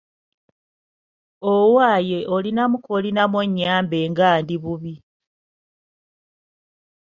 Owaaye 1.53 2.19
olinamu 2.35 2.77
koolinamu 2.85 3.35
onnyambe 3.43 3.99
nga 4.11 4.27
ndi 4.41 4.55
bubi. 4.63 4.93